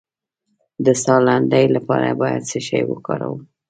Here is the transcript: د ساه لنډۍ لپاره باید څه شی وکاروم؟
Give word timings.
د 0.85 0.87
ساه 1.03 1.21
لنډۍ 1.27 1.65
لپاره 1.75 2.17
باید 2.21 2.41
څه 2.49 2.59
شی 2.67 2.81
وکاروم؟ 2.87 3.39